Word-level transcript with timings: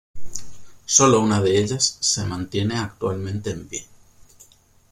Sólo 0.85 1.19
una 1.21 1.41
de 1.43 1.59
ellas 1.59 1.99
se 1.99 2.23
mantiene 2.25 2.75
actualmente 2.75 3.51
en 3.51 3.67
pie. 3.67 3.85